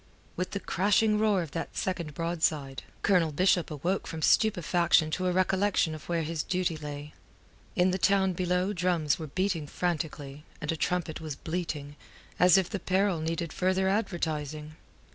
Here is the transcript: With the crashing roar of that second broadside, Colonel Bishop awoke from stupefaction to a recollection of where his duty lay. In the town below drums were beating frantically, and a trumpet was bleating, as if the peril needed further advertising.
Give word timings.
With 0.35 0.49
the 0.49 0.59
crashing 0.59 1.19
roar 1.19 1.43
of 1.43 1.51
that 1.51 1.77
second 1.77 2.15
broadside, 2.15 2.81
Colonel 3.03 3.31
Bishop 3.31 3.69
awoke 3.69 4.07
from 4.07 4.23
stupefaction 4.23 5.11
to 5.11 5.27
a 5.27 5.31
recollection 5.31 5.93
of 5.93 6.09
where 6.09 6.23
his 6.23 6.41
duty 6.41 6.75
lay. 6.75 7.13
In 7.75 7.91
the 7.91 7.99
town 7.99 8.33
below 8.33 8.73
drums 8.73 9.19
were 9.19 9.27
beating 9.27 9.67
frantically, 9.67 10.43
and 10.59 10.71
a 10.71 10.75
trumpet 10.75 11.21
was 11.21 11.35
bleating, 11.35 11.97
as 12.39 12.57
if 12.57 12.67
the 12.67 12.79
peril 12.79 13.21
needed 13.21 13.53
further 13.53 13.87
advertising. 13.87 14.75